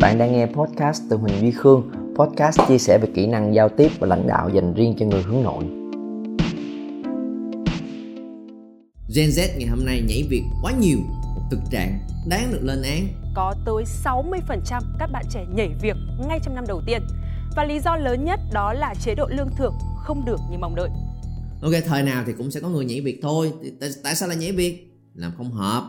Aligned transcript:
Bạn 0.00 0.18
đang 0.18 0.32
nghe 0.32 0.46
podcast 0.46 1.02
từ 1.10 1.16
Huỳnh 1.16 1.40
Duy 1.40 1.50
Khương, 1.50 1.90
podcast 2.14 2.60
chia 2.68 2.78
sẻ 2.78 2.98
về 3.02 3.08
kỹ 3.14 3.26
năng 3.26 3.54
giao 3.54 3.68
tiếp 3.68 3.90
và 3.98 4.06
lãnh 4.06 4.26
đạo 4.26 4.48
dành 4.48 4.74
riêng 4.74 4.96
cho 4.98 5.06
người 5.06 5.22
hướng 5.22 5.42
nội. 5.42 5.64
Gen 9.14 9.28
Z 9.28 9.58
ngày 9.58 9.68
hôm 9.68 9.84
nay 9.84 10.02
nhảy 10.08 10.24
việc 10.30 10.42
quá 10.62 10.72
nhiều, 10.72 10.98
một 11.34 11.42
thực 11.50 11.60
trạng 11.70 11.98
đáng 12.28 12.52
được 12.52 12.60
lên 12.62 12.82
án. 12.82 13.08
Có 13.34 13.54
tới 13.66 13.84
60% 14.04 14.82
các 14.98 15.10
bạn 15.12 15.24
trẻ 15.30 15.46
nhảy 15.54 15.68
việc 15.82 15.96
ngay 16.28 16.38
trong 16.44 16.54
năm 16.54 16.64
đầu 16.68 16.82
tiên. 16.86 17.02
Và 17.56 17.64
lý 17.64 17.80
do 17.80 17.96
lớn 17.96 18.24
nhất 18.24 18.40
đó 18.52 18.72
là 18.72 18.94
chế 18.94 19.14
độ 19.14 19.28
lương 19.28 19.50
thưởng 19.56 19.74
không 19.96 20.24
được 20.24 20.38
như 20.50 20.58
mong 20.58 20.74
đợi. 20.74 20.88
Ok, 21.62 21.72
thời 21.86 22.02
nào 22.02 22.22
thì 22.26 22.32
cũng 22.32 22.50
sẽ 22.50 22.60
có 22.60 22.68
người 22.68 22.84
nhảy 22.84 23.00
việc 23.00 23.18
thôi. 23.22 23.52
Tại, 23.80 23.90
tại 24.04 24.14
sao 24.14 24.28
lại 24.28 24.36
nhảy 24.36 24.52
việc? 24.52 24.86
Làm 25.14 25.32
không 25.36 25.52
hợp, 25.52 25.82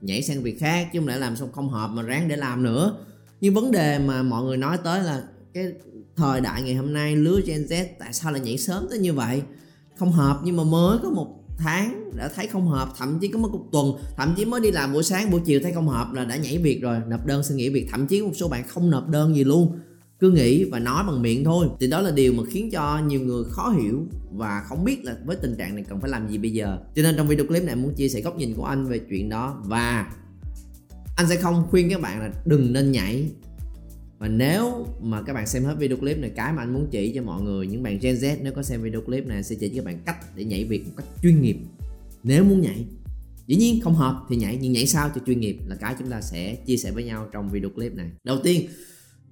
nhảy 0.00 0.22
sang 0.22 0.42
việc 0.42 0.60
khác 0.60 0.88
chứ 0.92 0.98
không 0.98 1.08
lẽ 1.08 1.16
làm 1.16 1.36
xong 1.36 1.52
không 1.52 1.68
hợp 1.68 1.88
mà 1.88 2.02
ráng 2.02 2.28
để 2.28 2.36
làm 2.36 2.62
nữa 2.62 2.96
nhưng 3.40 3.54
vấn 3.54 3.70
đề 3.70 3.98
mà 3.98 4.22
mọi 4.22 4.44
người 4.44 4.56
nói 4.56 4.78
tới 4.84 5.02
là 5.02 5.22
cái 5.54 5.72
thời 6.16 6.40
đại 6.40 6.62
ngày 6.62 6.74
hôm 6.74 6.92
nay 6.92 7.16
lứa 7.16 7.40
Gen 7.46 7.66
Z 7.66 7.84
tại 7.98 8.12
sao 8.12 8.32
lại 8.32 8.40
nhảy 8.40 8.58
sớm 8.58 8.86
tới 8.90 8.98
như 8.98 9.12
vậy? 9.12 9.42
Không 9.96 10.12
hợp 10.12 10.40
nhưng 10.44 10.56
mà 10.56 10.64
mới 10.64 10.98
có 11.02 11.10
một 11.10 11.42
tháng 11.58 12.10
đã 12.16 12.28
thấy 12.28 12.46
không 12.46 12.68
hợp, 12.68 12.88
thậm 12.98 13.18
chí 13.20 13.28
có 13.28 13.38
một 13.38 13.68
tuần, 13.72 13.92
thậm 14.16 14.34
chí 14.36 14.44
mới 14.44 14.60
đi 14.60 14.70
làm 14.70 14.92
buổi 14.92 15.02
sáng, 15.02 15.30
buổi 15.30 15.40
chiều 15.44 15.60
thấy 15.62 15.72
không 15.72 15.88
hợp 15.88 16.12
là 16.12 16.24
đã 16.24 16.36
nhảy 16.36 16.58
việc 16.58 16.82
rồi, 16.82 16.98
nộp 17.08 17.26
đơn 17.26 17.42
xin 17.42 17.56
nghỉ 17.56 17.68
việc. 17.68 17.88
Thậm 17.90 18.06
chí 18.06 18.22
một 18.22 18.32
số 18.34 18.48
bạn 18.48 18.64
không 18.68 18.90
nộp 18.90 19.08
đơn 19.08 19.36
gì 19.36 19.44
luôn, 19.44 19.78
cứ 20.18 20.30
nghĩ 20.30 20.64
và 20.64 20.78
nói 20.78 21.04
bằng 21.06 21.22
miệng 21.22 21.44
thôi. 21.44 21.66
Thì 21.80 21.86
đó 21.86 22.00
là 22.00 22.10
điều 22.10 22.32
mà 22.32 22.42
khiến 22.50 22.70
cho 22.70 23.00
nhiều 23.06 23.20
người 23.20 23.44
khó 23.50 23.68
hiểu 23.68 24.06
và 24.32 24.62
không 24.68 24.84
biết 24.84 25.04
là 25.04 25.16
với 25.24 25.36
tình 25.36 25.56
trạng 25.56 25.74
này 25.74 25.84
cần 25.88 26.00
phải 26.00 26.10
làm 26.10 26.28
gì 26.28 26.38
bây 26.38 26.50
giờ. 26.50 26.78
Cho 26.94 27.02
nên 27.02 27.16
trong 27.16 27.28
video 27.28 27.46
clip 27.46 27.62
này 27.62 27.76
muốn 27.76 27.94
chia 27.94 28.08
sẻ 28.08 28.20
góc 28.20 28.36
nhìn 28.36 28.54
của 28.54 28.64
anh 28.64 28.86
về 28.86 28.98
chuyện 28.98 29.28
đó 29.28 29.62
và 29.64 30.06
anh 31.16 31.28
sẽ 31.28 31.36
không 31.36 31.66
khuyên 31.70 31.90
các 31.90 32.00
bạn 32.00 32.20
là 32.20 32.30
đừng 32.44 32.72
nên 32.72 32.92
nhảy. 32.92 33.28
Và 34.18 34.28
nếu 34.28 34.86
mà 35.00 35.22
các 35.22 35.32
bạn 35.32 35.46
xem 35.46 35.64
hết 35.64 35.74
video 35.78 35.96
clip 35.96 36.18
này, 36.18 36.30
cái 36.30 36.52
mà 36.52 36.62
anh 36.62 36.74
muốn 36.74 36.88
chỉ 36.90 37.12
cho 37.14 37.22
mọi 37.22 37.42
người, 37.42 37.66
những 37.66 37.82
bạn 37.82 37.98
Gen 37.98 38.14
Z, 38.14 38.36
nếu 38.42 38.52
có 38.52 38.62
xem 38.62 38.82
video 38.82 39.00
clip 39.00 39.26
này, 39.26 39.42
sẽ 39.42 39.56
chỉ 39.60 39.68
cho 39.68 39.74
các 39.74 39.84
bạn 39.84 40.00
cách 40.06 40.16
để 40.36 40.44
nhảy 40.44 40.64
việc 40.64 40.86
một 40.86 40.92
cách 40.96 41.06
chuyên 41.22 41.42
nghiệp. 41.42 41.56
Nếu 42.22 42.44
muốn 42.44 42.60
nhảy, 42.60 42.84
dĩ 43.46 43.56
nhiên 43.56 43.80
không 43.80 43.94
hợp 43.94 44.24
thì 44.28 44.36
nhảy, 44.36 44.58
nhưng 44.60 44.72
nhảy 44.72 44.86
sao 44.86 45.10
cho 45.14 45.20
chuyên 45.26 45.40
nghiệp 45.40 45.58
là 45.66 45.76
cái 45.76 45.94
chúng 45.98 46.10
ta 46.10 46.20
sẽ 46.20 46.54
chia 46.54 46.76
sẻ 46.76 46.90
với 46.90 47.04
nhau 47.04 47.28
trong 47.32 47.50
video 47.50 47.70
clip 47.70 47.94
này. 47.94 48.10
Đầu 48.24 48.38
tiên 48.42 48.66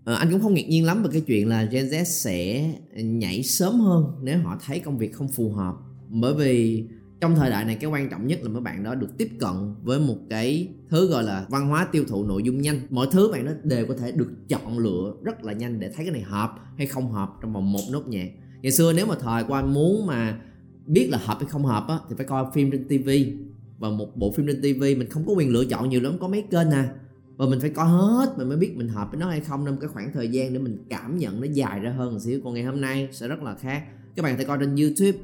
ờ, 0.05 0.15
anh 0.15 0.31
cũng 0.31 0.41
không 0.41 0.55
ngạc 0.55 0.69
nhiên 0.69 0.85
lắm 0.85 1.03
về 1.03 1.09
cái 1.13 1.21
chuyện 1.21 1.49
là 1.49 1.65
Gen 1.65 1.87
Z 1.87 2.05
sẽ 2.05 2.71
nhảy 2.95 3.43
sớm 3.43 3.81
hơn 3.81 4.05
nếu 4.23 4.39
họ 4.39 4.59
thấy 4.67 4.79
công 4.79 4.99
việc 4.99 5.13
không 5.13 5.29
phù 5.29 5.53
hợp. 5.53 5.75
Bởi 6.09 6.35
vì 6.35 6.85
trong 7.25 7.37
thời 7.37 7.51
đại 7.51 7.65
này 7.65 7.77
cái 7.81 7.91
quan 7.91 8.09
trọng 8.09 8.27
nhất 8.27 8.39
là 8.43 8.49
mấy 8.49 8.63
bạn 8.63 8.85
đó 8.85 8.95
được 8.95 9.19
tiếp 9.19 9.29
cận 9.41 9.75
với 9.83 10.01
một 10.01 10.17
cái 10.31 10.69
thứ 10.89 11.07
gọi 11.07 11.25
là 11.25 11.47
văn 11.49 11.69
hóa 11.69 11.89
tiêu 11.93 12.05
thụ 12.09 12.25
nội 12.25 12.43
dung 12.43 12.61
nhanh. 12.61 12.81
Mọi 12.91 13.07
thứ 13.13 13.33
bạn 13.33 13.47
đó 13.47 13.53
đều 13.63 13.87
có 13.87 13.95
thể 13.95 14.13
được 14.13 14.49
chọn 14.49 14.79
lựa 14.79 15.15
rất 15.23 15.45
là 15.45 15.53
nhanh 15.53 15.81
để 15.81 15.91
thấy 15.97 16.05
cái 16.05 16.13
này 16.13 16.23
hợp 16.23 16.55
hay 16.79 16.87
không 16.87 17.13
hợp 17.13 17.29
trong 17.43 17.53
vòng 17.53 17.73
một 17.73 17.81
nốt 17.91 18.07
nhạc. 18.07 18.29
Ngày 18.63 18.73
xưa 18.73 18.93
nếu 18.93 19.07
mà 19.07 19.15
thời 19.21 19.45
qua 19.45 19.63
muốn 19.63 20.07
mà 20.07 20.41
biết 20.87 21.09
là 21.11 21.19
hợp 21.19 21.37
hay 21.41 21.49
không 21.49 21.65
hợp 21.65 21.85
á, 21.89 21.99
thì 22.09 22.15
phải 22.17 22.27
coi 22.27 22.45
phim 22.55 22.71
trên 22.71 22.89
tivi 22.89 23.33
và 23.79 23.91
một 23.91 24.17
bộ 24.17 24.33
phim 24.33 24.47
trên 24.47 24.63
tivi 24.63 24.95
mình 24.95 25.09
không 25.09 25.27
có 25.27 25.33
quyền 25.33 25.53
lựa 25.53 25.65
chọn 25.65 25.91
nhiều 25.91 26.01
lắm 26.01 26.17
có 26.21 26.29
mấy 26.29 26.43
kênh 26.51 26.71
à. 26.71 26.95
Và 27.37 27.47
mình 27.47 27.61
phải 27.61 27.71
coi 27.71 27.89
hết 27.89 28.35
mình 28.39 28.49
mới 28.49 28.57
biết 28.57 28.77
mình 28.77 28.89
hợp 28.89 29.09
với 29.11 29.21
nó 29.21 29.29
hay 29.29 29.41
không 29.41 29.65
nên 29.65 29.77
cái 29.81 29.89
khoảng 29.89 30.13
thời 30.13 30.29
gian 30.29 30.53
để 30.53 30.59
mình 30.59 30.85
cảm 30.91 31.19
nhận 31.19 31.41
nó 31.41 31.47
dài 31.53 31.81
ra 31.81 31.91
hơn 31.91 32.13
một 32.13 32.21
xíu. 32.21 32.41
Còn 32.45 32.55
ngày 32.55 32.65
hôm 32.65 32.81
nay 32.81 33.09
sẽ 33.13 33.29
rất 33.29 33.43
là 33.43 33.55
khác. 33.55 33.85
Các 34.17 34.23
bạn 34.23 34.33
có 34.35 34.39
thể 34.39 34.45
coi 34.45 34.59
trên 34.59 34.77
youtube 34.77 35.19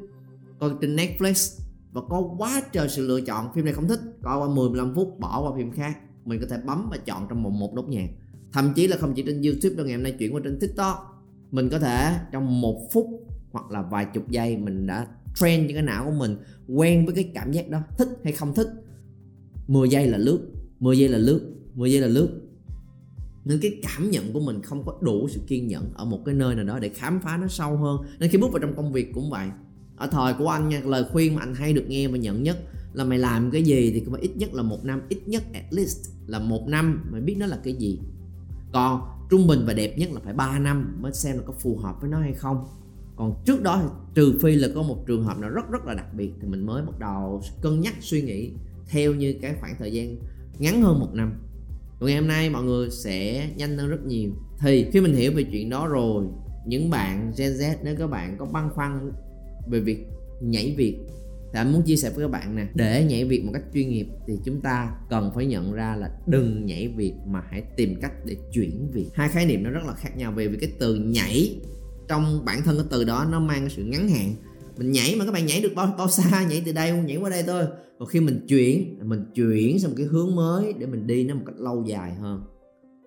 coi 0.58 0.70
trên 0.80 0.96
netflix 0.96 1.60
và 1.92 2.00
có 2.08 2.34
quá 2.38 2.62
trời 2.72 2.88
sự 2.88 3.06
lựa 3.06 3.20
chọn, 3.20 3.52
phim 3.54 3.64
này 3.64 3.74
không 3.74 3.88
thích. 3.88 4.00
Coi 4.22 4.38
qua 4.38 4.54
10 4.54 4.68
15 4.68 4.94
phút 4.94 5.20
bỏ 5.20 5.42
qua 5.42 5.52
phim 5.56 5.72
khác. 5.72 5.98
Mình 6.24 6.40
có 6.40 6.46
thể 6.50 6.56
bấm 6.66 6.88
và 6.90 6.96
chọn 6.96 7.26
trong 7.28 7.42
một 7.42 7.50
một 7.50 7.74
nốt 7.74 7.88
nhạc. 7.88 8.08
Thậm 8.52 8.72
chí 8.76 8.86
là 8.86 8.96
không 8.96 9.14
chỉ 9.14 9.22
trên 9.26 9.42
YouTube 9.42 9.76
đâu, 9.76 9.86
ngày 9.86 9.94
hôm 9.94 10.02
nay 10.02 10.12
chuyển 10.18 10.34
qua 10.34 10.40
trên 10.44 10.58
TikTok. 10.60 11.24
Mình 11.50 11.68
có 11.68 11.78
thể 11.78 12.18
trong 12.32 12.60
một 12.60 12.88
phút 12.92 13.06
hoặc 13.52 13.70
là 13.70 13.82
vài 13.82 14.06
chục 14.14 14.30
giây, 14.30 14.56
mình 14.56 14.86
đã 14.86 15.06
train 15.34 15.68
cho 15.68 15.74
cái 15.74 15.82
não 15.82 16.04
của 16.04 16.16
mình, 16.18 16.36
quen 16.68 17.06
với 17.06 17.14
cái 17.14 17.30
cảm 17.34 17.52
giác 17.52 17.68
đó. 17.68 17.78
Thích 17.98 18.08
hay 18.24 18.32
không 18.32 18.54
thích. 18.54 18.68
10 19.68 19.88
giây 19.88 20.06
là 20.06 20.18
lướt 20.18 20.40
10 20.80 20.98
giây 20.98 21.08
là 21.08 21.18
lướt 21.18 21.40
10 21.74 21.92
giây 21.92 22.00
là 22.00 22.06
lướt. 22.06 22.28
Nên 23.44 23.58
cái 23.62 23.80
cảm 23.82 24.10
nhận 24.10 24.32
của 24.32 24.40
mình 24.40 24.62
không 24.62 24.86
có 24.86 24.98
đủ 25.00 25.28
sự 25.28 25.40
kiên 25.46 25.66
nhẫn 25.66 25.92
ở 25.94 26.04
một 26.04 26.20
cái 26.24 26.34
nơi 26.34 26.54
nào 26.54 26.64
đó 26.64 26.78
để 26.78 26.88
khám 26.88 27.20
phá 27.20 27.36
nó 27.36 27.48
sâu 27.48 27.76
hơn. 27.76 28.00
Nên 28.18 28.30
khi 28.30 28.38
bước 28.38 28.52
vào 28.52 28.58
trong 28.58 28.76
công 28.76 28.92
việc 28.92 29.14
cũng 29.14 29.30
vậy 29.30 29.48
ở 30.00 30.06
thời 30.06 30.34
của 30.34 30.48
anh 30.48 30.68
nha, 30.68 30.80
lời 30.84 31.04
khuyên 31.12 31.34
mà 31.34 31.40
anh 31.40 31.54
hay 31.54 31.72
được 31.72 31.84
nghe 31.88 32.08
và 32.08 32.18
nhận 32.18 32.42
nhất 32.42 32.58
là 32.92 33.04
mày 33.04 33.18
làm 33.18 33.50
cái 33.50 33.62
gì 33.62 33.90
thì 33.94 34.00
cũng 34.00 34.12
phải 34.12 34.22
ít 34.22 34.36
nhất 34.36 34.54
là 34.54 34.62
một 34.62 34.84
năm, 34.84 35.02
ít 35.08 35.18
nhất 35.26 35.42
at 35.52 35.64
least 35.70 36.10
là 36.26 36.38
một 36.38 36.68
năm 36.68 37.08
mày 37.12 37.20
biết 37.20 37.36
nó 37.38 37.46
là 37.46 37.58
cái 37.64 37.74
gì. 37.74 37.98
Còn 38.72 39.00
trung 39.30 39.46
bình 39.46 39.64
và 39.66 39.72
đẹp 39.72 39.98
nhất 39.98 40.12
là 40.12 40.20
phải 40.24 40.34
3 40.34 40.58
năm 40.58 40.96
mới 41.00 41.12
xem 41.12 41.36
là 41.36 41.42
có 41.46 41.52
phù 41.52 41.76
hợp 41.76 42.00
với 42.00 42.10
nó 42.10 42.20
hay 42.20 42.32
không. 42.32 42.64
Còn 43.16 43.34
trước 43.44 43.62
đó 43.62 43.80
thì 43.82 43.88
trừ 44.14 44.38
phi 44.42 44.54
là 44.54 44.68
có 44.74 44.82
một 44.82 45.06
trường 45.06 45.24
hợp 45.24 45.38
nào 45.38 45.50
rất 45.50 45.70
rất 45.70 45.84
là 45.86 45.94
đặc 45.94 46.14
biệt 46.14 46.30
thì 46.40 46.48
mình 46.48 46.66
mới 46.66 46.82
bắt 46.82 46.98
đầu 46.98 47.42
cân 47.62 47.80
nhắc, 47.80 47.94
suy 48.00 48.22
nghĩ 48.22 48.50
theo 48.86 49.14
như 49.14 49.34
cái 49.42 49.54
khoảng 49.60 49.74
thời 49.78 49.92
gian 49.92 50.16
ngắn 50.58 50.82
hơn 50.82 51.00
một 51.00 51.10
năm. 51.12 51.32
Còn 52.00 52.06
ngày 52.06 52.18
hôm 52.18 52.28
nay 52.28 52.50
mọi 52.50 52.62
người 52.62 52.90
sẽ 52.90 53.50
nhanh 53.56 53.78
hơn 53.78 53.88
rất 53.88 54.06
nhiều. 54.06 54.30
Thì 54.58 54.86
khi 54.92 55.00
mình 55.00 55.14
hiểu 55.14 55.32
về 55.34 55.42
chuyện 55.42 55.70
đó 55.70 55.88
rồi, 55.88 56.24
những 56.66 56.90
bạn 56.90 57.32
Gen 57.36 57.52
Z, 57.52 57.74
nếu 57.84 57.96
các 57.98 58.10
bạn 58.10 58.36
có 58.38 58.46
băn 58.46 58.70
khoăn 58.70 59.12
về 59.68 59.80
việc 59.80 60.06
nhảy 60.40 60.74
việc. 60.76 60.98
Thì 61.52 61.58
anh 61.58 61.72
muốn 61.72 61.82
chia 61.82 61.96
sẻ 61.96 62.10
với 62.10 62.24
các 62.24 62.30
bạn 62.30 62.56
nè, 62.56 62.66
để 62.74 63.04
nhảy 63.08 63.24
việc 63.24 63.44
một 63.44 63.50
cách 63.54 63.62
chuyên 63.74 63.88
nghiệp 63.88 64.06
thì 64.26 64.34
chúng 64.44 64.60
ta 64.60 64.94
cần 65.10 65.30
phải 65.34 65.46
nhận 65.46 65.72
ra 65.72 65.96
là 65.96 66.10
đừng 66.26 66.66
nhảy 66.66 66.88
việc 66.88 67.14
mà 67.26 67.42
hãy 67.50 67.62
tìm 67.76 67.94
cách 68.00 68.12
để 68.24 68.36
chuyển 68.52 68.90
việc. 68.92 69.06
Hai 69.14 69.28
khái 69.28 69.46
niệm 69.46 69.62
nó 69.62 69.70
rất 69.70 69.84
là 69.86 69.92
khác 69.92 70.16
nhau 70.16 70.32
về 70.32 70.48
vì 70.48 70.58
cái 70.60 70.72
từ 70.78 70.94
nhảy 70.94 71.56
trong 72.08 72.44
bản 72.44 72.62
thân 72.62 72.76
cái 72.76 72.86
từ 72.90 73.04
đó 73.04 73.26
nó 73.30 73.40
mang 73.40 73.60
cái 73.60 73.70
sự 73.70 73.84
ngắn 73.84 74.08
hạn. 74.08 74.34
Mình 74.78 74.92
nhảy 74.92 75.16
mà 75.18 75.24
các 75.24 75.32
bạn 75.32 75.46
nhảy 75.46 75.60
được 75.60 75.72
bao 75.76 75.94
bao 75.98 76.08
xa, 76.08 76.46
nhảy 76.50 76.62
từ 76.66 76.72
đây 76.72 76.92
nhảy 76.92 77.16
qua 77.16 77.30
đây 77.30 77.42
thôi. 77.46 77.64
Còn 77.98 78.08
khi 78.08 78.20
mình 78.20 78.46
chuyển 78.48 78.98
mình 79.02 79.24
chuyển 79.34 79.78
sang 79.78 79.90
một 79.90 79.94
cái 79.98 80.06
hướng 80.06 80.34
mới 80.36 80.72
để 80.78 80.86
mình 80.86 81.06
đi 81.06 81.24
nó 81.24 81.34
một 81.34 81.42
cách 81.46 81.60
lâu 81.60 81.84
dài 81.86 82.14
hơn 82.14 82.42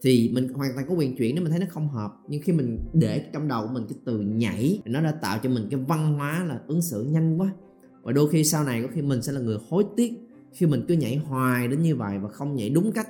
thì 0.04 0.32
mình 0.34 0.48
hoàn 0.54 0.72
toàn 0.76 0.86
có 0.90 0.96
quyền 0.96 1.16
chuyển 1.16 1.36
nếu 1.36 1.44
mình 1.44 1.52
thấy 1.52 1.60
nó 1.60 1.66
không 1.70 1.90
hợp. 1.90 2.12
Nhưng 2.28 2.42
khi 2.42 2.54
mình 2.54 2.80
để 2.94 3.26
trong 3.34 3.48
đầu 3.48 3.68
mình, 3.68 3.84
cái 3.90 3.98
từ 4.06 4.20
nhảy, 4.20 4.82
nó 4.86 5.02
đã 5.02 5.12
tạo 5.12 5.40
cho 5.44 5.50
mình 5.50 5.68
cái 5.72 5.80
văn 5.88 6.14
hóa 6.14 6.46
là 6.48 6.60
ứng 6.68 6.82
xử 6.82 7.04
nhanh 7.04 7.38
quá. 7.42 7.54
Và 8.02 8.12
đôi 8.12 8.30
khi 8.30 8.44
sau 8.44 8.64
này 8.64 8.82
có 8.82 8.88
khi 8.94 9.02
mình 9.02 9.22
sẽ 9.22 9.32
là 9.32 9.40
người 9.42 9.58
hối 9.70 9.86
tiếc 9.96 10.14
khi 10.54 10.66
mình 10.66 10.86
cứ 10.88 10.94
nhảy 10.94 11.16
hoài 11.16 11.68
đến 11.68 11.82
như 11.82 11.96
vậy 11.96 12.20
và 12.20 12.30
không 12.30 12.56
nhảy 12.56 12.70
đúng 12.70 12.92
cách. 12.92 13.08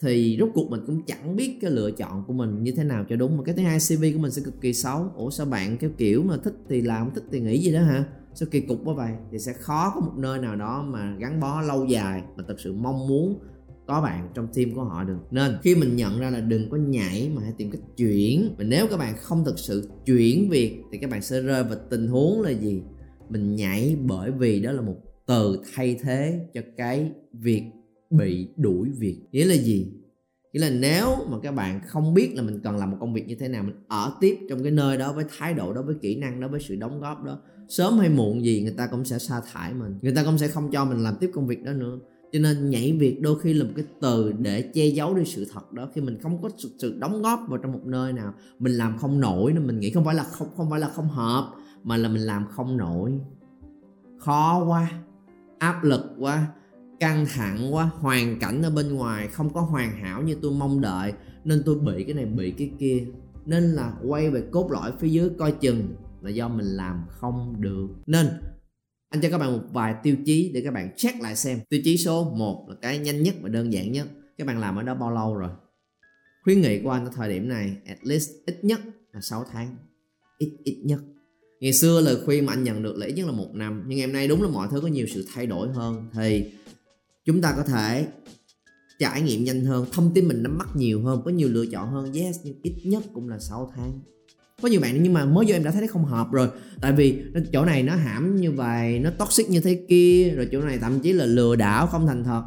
Thì 0.00 0.36
rốt 0.40 0.50
cuộc 0.54 0.70
mình 0.70 0.80
cũng 0.86 1.02
chẳng 1.06 1.36
biết 1.36 1.58
cái 1.60 1.70
lựa 1.70 1.90
chọn 1.90 2.24
của 2.26 2.32
mình 2.32 2.62
như 2.62 2.72
thế 2.72 2.84
nào 2.84 3.04
cho 3.08 3.16
đúng. 3.16 3.36
Mà 3.36 3.42
cái 3.44 3.54
thứ 3.54 3.62
hai 3.62 3.78
cv 3.78 4.02
của 4.14 4.18
mình 4.18 4.30
sẽ 4.30 4.42
cực 4.44 4.60
kỳ 4.60 4.72
xấu. 4.72 5.10
Ủa 5.16 5.30
sao 5.30 5.46
bạn 5.46 5.76
cái 5.76 5.90
kiểu 5.96 6.22
mà 6.22 6.36
thích 6.36 6.54
thì 6.68 6.80
làm, 6.80 7.10
thích 7.14 7.24
thì 7.32 7.40
nghĩ 7.40 7.58
gì 7.58 7.72
đó 7.72 7.80
hả? 7.80 8.04
Sao 8.34 8.48
kỳ 8.50 8.60
cục 8.60 8.78
quá 8.84 8.94
vậy? 8.94 9.12
Thì 9.32 9.38
sẽ 9.38 9.52
khó 9.52 9.92
có 9.94 10.00
một 10.00 10.12
nơi 10.16 10.38
nào 10.38 10.56
đó 10.56 10.82
mà 10.88 11.16
gắn 11.18 11.40
bó 11.40 11.60
lâu 11.60 11.84
dài 11.84 12.22
mà 12.36 12.44
thật 12.48 12.56
sự 12.58 12.72
mong 12.72 13.08
muốn 13.08 13.38
có 13.86 14.00
bạn 14.00 14.28
trong 14.34 14.48
team 14.54 14.74
của 14.74 14.84
họ 14.84 15.04
được. 15.04 15.18
Nên 15.30 15.56
khi 15.62 15.74
mình 15.74 15.96
nhận 15.96 16.20
ra 16.20 16.30
là 16.30 16.40
đừng 16.40 16.70
có 16.70 16.76
nhảy 16.76 17.30
mà 17.34 17.42
hãy 17.42 17.52
tìm 17.58 17.70
cách 17.70 17.80
chuyển. 17.96 18.54
Và 18.58 18.64
nếu 18.64 18.86
các 18.90 18.96
bạn 18.96 19.16
không 19.16 19.44
thực 19.44 19.58
sự 19.58 19.88
chuyển 20.06 20.48
việc 20.50 20.82
thì 20.92 20.98
các 20.98 21.10
bạn 21.10 21.22
sẽ 21.22 21.40
rơi 21.40 21.64
vào 21.64 21.78
tình 21.90 22.06
huống 22.06 22.42
là 22.42 22.50
gì? 22.50 22.82
Mình 23.28 23.56
nhảy 23.56 23.96
bởi 24.02 24.30
vì 24.30 24.60
đó 24.60 24.72
là 24.72 24.80
một 24.80 24.96
từ 25.26 25.58
thay 25.74 25.96
thế 26.02 26.40
cho 26.54 26.60
cái 26.76 27.12
việc 27.32 27.62
bị 28.10 28.48
đuổi 28.56 28.90
việc. 28.98 29.18
Nghĩa 29.32 29.44
là 29.44 29.54
gì? 29.54 29.92
Nghĩa 30.52 30.60
là 30.60 30.70
nếu 30.70 31.08
mà 31.30 31.38
các 31.42 31.52
bạn 31.52 31.80
không 31.86 32.14
biết 32.14 32.34
là 32.34 32.42
mình 32.42 32.60
cần 32.64 32.76
làm 32.76 32.90
một 32.90 32.96
công 33.00 33.14
việc 33.14 33.26
như 33.28 33.34
thế 33.34 33.48
nào, 33.48 33.62
mình 33.62 33.76
ở 33.88 34.16
tiếp 34.20 34.36
trong 34.48 34.62
cái 34.62 34.72
nơi 34.72 34.96
đó 34.96 35.12
với 35.12 35.24
thái 35.38 35.54
độ 35.54 35.72
đó, 35.72 35.82
với 35.82 35.94
kỹ 36.02 36.16
năng 36.16 36.40
đó, 36.40 36.48
với 36.48 36.60
sự 36.60 36.76
đóng 36.76 37.00
góp 37.00 37.24
đó, 37.24 37.40
sớm 37.68 37.98
hay 37.98 38.08
muộn 38.08 38.44
gì 38.44 38.62
người 38.62 38.74
ta 38.76 38.86
cũng 38.86 39.04
sẽ 39.04 39.18
sa 39.18 39.40
thải 39.52 39.74
mình. 39.74 39.98
Người 40.02 40.14
ta 40.14 40.24
cũng 40.24 40.38
sẽ 40.38 40.48
không 40.48 40.70
cho 40.70 40.84
mình 40.84 40.98
làm 40.98 41.14
tiếp 41.20 41.30
công 41.34 41.46
việc 41.46 41.62
đó 41.62 41.72
nữa 41.72 41.98
cho 42.34 42.40
nên 42.40 42.70
nhảy 42.70 42.92
việc 42.92 43.22
đôi 43.22 43.40
khi 43.40 43.54
là 43.54 43.64
một 43.64 43.70
cái 43.76 43.84
từ 44.00 44.32
để 44.32 44.62
che 44.62 44.86
giấu 44.86 45.14
đi 45.14 45.24
sự 45.24 45.46
thật 45.52 45.72
đó. 45.72 45.88
Khi 45.94 46.00
mình 46.00 46.18
không 46.22 46.42
có 46.42 46.50
sự 46.78 46.98
đóng 46.98 47.22
góp 47.22 47.40
vào 47.48 47.58
trong 47.58 47.72
một 47.72 47.84
nơi 47.84 48.12
nào, 48.12 48.34
mình 48.58 48.72
làm 48.72 48.98
không 48.98 49.20
nổi 49.20 49.52
nên 49.52 49.66
mình 49.66 49.80
nghĩ 49.80 49.90
không 49.90 50.04
phải 50.04 50.14
là 50.14 50.24
không 50.24 50.48
không 50.56 50.70
phải 50.70 50.80
là 50.80 50.88
không 50.88 51.08
hợp, 51.08 51.52
mà 51.84 51.96
là 51.96 52.08
mình 52.08 52.22
làm 52.22 52.46
không 52.50 52.76
nổi. 52.76 53.12
Khó 54.18 54.64
quá, 54.64 54.90
áp 55.58 55.84
lực 55.84 56.00
quá, 56.18 56.46
căng 57.00 57.26
thẳng 57.34 57.74
quá, 57.74 57.90
hoàn 57.98 58.38
cảnh 58.38 58.62
ở 58.62 58.70
bên 58.70 58.94
ngoài 58.94 59.28
không 59.28 59.52
có 59.52 59.60
hoàn 59.60 59.96
hảo 59.96 60.22
như 60.22 60.36
tôi 60.42 60.52
mong 60.52 60.80
đợi, 60.80 61.12
nên 61.44 61.62
tôi 61.66 61.78
bị 61.78 62.04
cái 62.04 62.14
này, 62.14 62.26
bị 62.26 62.50
cái 62.50 62.70
kia. 62.78 63.06
Nên 63.46 63.64
là 63.64 63.92
quay 64.06 64.30
về 64.30 64.42
cốt 64.50 64.70
lõi 64.72 64.92
phía 64.98 65.08
dưới 65.08 65.30
coi 65.38 65.52
chừng 65.52 65.88
là 66.22 66.30
do 66.30 66.48
mình 66.48 66.66
làm 66.66 67.04
không 67.08 67.54
được. 67.60 67.88
Nên 68.06 68.26
anh 69.14 69.20
cho 69.20 69.30
các 69.30 69.38
bạn 69.38 69.52
một 69.52 69.62
vài 69.72 69.94
tiêu 70.02 70.16
chí 70.26 70.50
để 70.54 70.60
các 70.60 70.74
bạn 70.74 70.90
check 70.96 71.20
lại 71.20 71.36
xem. 71.36 71.60
Tiêu 71.68 71.80
chí 71.84 71.96
số 71.96 72.34
1 72.36 72.66
là 72.68 72.74
cái 72.82 72.98
nhanh 72.98 73.22
nhất 73.22 73.34
và 73.42 73.48
đơn 73.48 73.72
giản 73.72 73.92
nhất. 73.92 74.08
Các 74.38 74.46
bạn 74.46 74.60
làm 74.60 74.76
ở 74.76 74.82
đó 74.82 74.94
bao 74.94 75.10
lâu 75.10 75.34
rồi? 75.34 75.50
Khuyến 76.44 76.60
nghị 76.60 76.82
của 76.82 76.90
anh 76.90 77.04
ở 77.04 77.10
thời 77.14 77.28
điểm 77.28 77.48
này, 77.48 77.76
at 77.86 77.98
least 78.02 78.30
ít 78.46 78.64
nhất 78.64 78.80
là 79.12 79.20
6 79.20 79.44
tháng. 79.52 79.76
Ít 80.38 80.56
ít 80.64 80.82
nhất. 80.84 81.00
Ngày 81.60 81.72
xưa 81.72 82.00
lời 82.00 82.16
khuyên 82.24 82.46
mà 82.46 82.52
anh 82.52 82.64
nhận 82.64 82.82
được 82.82 82.96
là 82.96 83.06
ít 83.06 83.12
nhất 83.12 83.26
là 83.26 83.32
một 83.32 83.54
năm. 83.54 83.84
Nhưng 83.86 83.98
ngày 83.98 84.06
hôm 84.06 84.12
nay 84.12 84.28
đúng 84.28 84.42
là 84.42 84.48
mọi 84.48 84.68
thứ 84.70 84.80
có 84.80 84.88
nhiều 84.88 85.06
sự 85.06 85.26
thay 85.34 85.46
đổi 85.46 85.68
hơn. 85.72 86.08
Thì 86.12 86.52
chúng 87.24 87.40
ta 87.40 87.54
có 87.56 87.62
thể 87.62 88.06
trải 88.98 89.22
nghiệm 89.22 89.44
nhanh 89.44 89.64
hơn. 89.64 89.86
Thông 89.92 90.14
tin 90.14 90.28
mình 90.28 90.42
nắm 90.42 90.58
bắt 90.58 90.68
nhiều 90.76 91.02
hơn, 91.02 91.22
có 91.24 91.30
nhiều 91.30 91.48
lựa 91.48 91.66
chọn 91.66 91.90
hơn. 91.90 92.12
Yes, 92.12 92.36
nhưng 92.44 92.54
ít 92.62 92.74
nhất 92.84 93.02
cũng 93.14 93.28
là 93.28 93.38
6 93.38 93.72
tháng 93.76 94.00
có 94.64 94.70
nhiều 94.70 94.80
bạn 94.80 95.02
nhưng 95.02 95.12
mà 95.12 95.24
mới 95.24 95.44
vô 95.48 95.54
em 95.54 95.64
đã 95.64 95.70
thấy 95.70 95.80
nó 95.80 95.86
không 95.90 96.04
hợp 96.04 96.32
rồi. 96.32 96.48
Tại 96.80 96.92
vì 96.92 97.22
chỗ 97.52 97.64
này 97.64 97.82
nó 97.82 97.96
hãm 97.96 98.36
như 98.36 98.52
vậy, 98.52 98.98
nó 98.98 99.10
toxic 99.10 99.50
như 99.50 99.60
thế 99.60 99.84
kia, 99.88 100.32
rồi 100.36 100.48
chỗ 100.52 100.60
này 100.60 100.78
thậm 100.78 101.00
chí 101.00 101.12
là 101.12 101.26
lừa 101.26 101.56
đảo 101.56 101.86
không 101.86 102.06
thành 102.06 102.24
thật. 102.24 102.44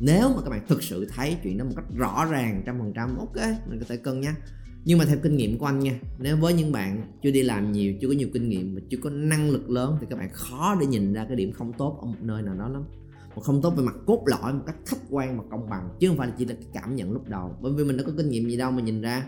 Nếu 0.00 0.28
mà 0.28 0.42
các 0.44 0.50
bạn 0.50 0.60
thực 0.68 0.82
sự 0.82 1.06
thấy 1.14 1.36
chuyện 1.42 1.58
đó 1.58 1.64
một 1.64 1.72
cách 1.76 1.84
rõ 1.96 2.24
ràng, 2.30 2.62
trăm 2.66 2.78
phần 2.78 2.92
trăm, 2.96 3.18
ok, 3.18 3.36
mình 3.70 3.78
có 3.78 3.86
thể 3.88 3.96
cân 3.96 4.20
nhắc. 4.20 4.34
Nhưng 4.84 4.98
mà 4.98 5.04
theo 5.04 5.16
kinh 5.22 5.36
nghiệm 5.36 5.58
của 5.58 5.66
anh 5.66 5.78
nha, 5.78 6.00
nếu 6.18 6.36
với 6.36 6.52
những 6.54 6.72
bạn 6.72 7.12
chưa 7.22 7.30
đi 7.30 7.42
làm 7.42 7.72
nhiều, 7.72 7.94
chưa 8.00 8.08
có 8.08 8.14
nhiều 8.14 8.28
kinh 8.34 8.48
nghiệm 8.48 8.74
và 8.74 8.80
chưa 8.90 8.98
có 9.02 9.10
năng 9.10 9.50
lực 9.50 9.70
lớn 9.70 9.96
thì 10.00 10.06
các 10.10 10.18
bạn 10.18 10.28
khó 10.32 10.76
để 10.80 10.86
nhìn 10.86 11.12
ra 11.12 11.24
cái 11.24 11.36
điểm 11.36 11.52
không 11.52 11.72
tốt 11.72 11.98
ở 12.00 12.06
một 12.06 12.18
nơi 12.20 12.42
nào 12.42 12.54
đó 12.54 12.68
lắm. 12.68 12.84
Mà 13.36 13.42
không 13.42 13.62
tốt 13.62 13.70
về 13.70 13.84
mặt 13.84 13.94
cốt 14.06 14.22
lõi, 14.26 14.52
một 14.52 14.62
cách 14.66 14.76
khách 14.86 15.00
quan 15.10 15.38
và 15.38 15.44
công 15.50 15.70
bằng, 15.70 15.88
chứ 16.00 16.08
không 16.08 16.16
phải 16.16 16.28
là 16.28 16.34
chỉ 16.38 16.44
là 16.44 16.54
cái 16.54 16.68
cảm 16.74 16.96
nhận 16.96 17.12
lúc 17.12 17.28
đầu. 17.28 17.56
Bởi 17.62 17.72
vì 17.72 17.84
mình 17.84 17.96
đã 17.96 18.04
có 18.06 18.12
kinh 18.16 18.28
nghiệm 18.28 18.48
gì 18.48 18.56
đâu 18.56 18.70
mà 18.70 18.82
nhìn 18.82 19.00
ra 19.00 19.24